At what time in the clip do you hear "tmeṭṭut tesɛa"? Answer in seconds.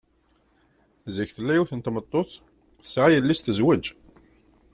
1.81-3.09